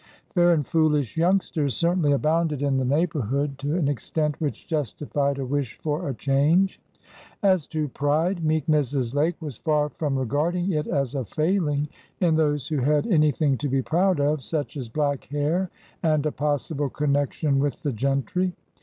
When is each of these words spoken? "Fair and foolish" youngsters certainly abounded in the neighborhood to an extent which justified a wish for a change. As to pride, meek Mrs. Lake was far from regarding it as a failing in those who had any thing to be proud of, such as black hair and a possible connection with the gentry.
"Fair 0.33 0.51
and 0.51 0.65
foolish" 0.65 1.15
youngsters 1.15 1.77
certainly 1.77 2.11
abounded 2.11 2.63
in 2.63 2.77
the 2.77 2.83
neighborhood 2.83 3.59
to 3.59 3.75
an 3.75 3.87
extent 3.87 4.41
which 4.41 4.65
justified 4.67 5.37
a 5.37 5.45
wish 5.45 5.77
for 5.77 6.09
a 6.09 6.13
change. 6.15 6.81
As 7.43 7.67
to 7.67 7.87
pride, 7.87 8.43
meek 8.43 8.65
Mrs. 8.65 9.13
Lake 9.13 9.39
was 9.39 9.57
far 9.57 9.89
from 9.89 10.17
regarding 10.17 10.71
it 10.71 10.87
as 10.87 11.13
a 11.13 11.23
failing 11.23 11.87
in 12.19 12.35
those 12.35 12.67
who 12.67 12.77
had 12.79 13.05
any 13.05 13.31
thing 13.31 13.57
to 13.59 13.69
be 13.69 13.83
proud 13.83 14.19
of, 14.19 14.41
such 14.41 14.75
as 14.75 14.89
black 14.89 15.25
hair 15.25 15.69
and 16.01 16.25
a 16.25 16.31
possible 16.31 16.89
connection 16.89 17.59
with 17.59 17.83
the 17.83 17.91
gentry. 17.93 18.53